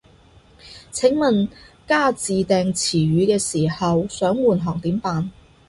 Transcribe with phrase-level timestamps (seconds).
[0.91, 1.47] 請問
[1.87, 5.31] 加自訂詞語嘅時候，想換行點辦